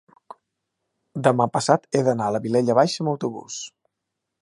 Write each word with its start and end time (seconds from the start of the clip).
demà 1.27 1.47
passat 1.57 1.87
he 1.99 2.03
d'anar 2.09 2.31
a 2.31 2.35
la 2.37 2.43
Vilella 2.47 2.81
Baixa 2.83 3.07
amb 3.07 3.13
autobús. 3.15 3.63